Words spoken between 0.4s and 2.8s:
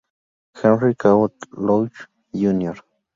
Henry Cabot Lodge, Jr.